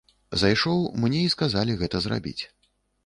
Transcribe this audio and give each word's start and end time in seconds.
Зайшоў, 0.43 0.79
мне 1.03 1.21
і 1.25 1.29
сказалі 1.35 1.77
гэта 1.83 1.97
зрабіць. 2.07 2.39